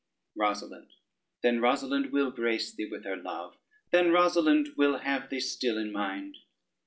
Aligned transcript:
ROSALYNDE 0.35 0.95
Then 1.43 1.59
Rosalynde 1.59 2.09
will 2.09 2.31
grace 2.31 2.73
thee 2.73 2.89
with 2.89 3.03
her 3.03 3.15
love 3.17 3.57
Then 3.91 4.07
Rosalynde 4.07 4.75
will 4.75 4.97
have 4.97 5.29
thee 5.29 5.39
still 5.39 5.77
in 5.77 5.91
mind. 5.91 6.37